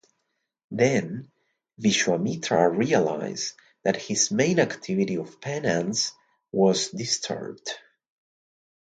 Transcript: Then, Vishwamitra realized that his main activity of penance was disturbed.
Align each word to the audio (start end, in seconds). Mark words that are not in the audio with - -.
Then, 0.71 1.29
Vishwamitra 1.79 2.75
realized 2.75 3.53
that 3.83 4.01
his 4.01 4.31
main 4.31 4.59
activity 4.59 5.17
of 5.17 5.39
penance 5.39 6.13
was 6.51 6.89
disturbed. 6.89 7.69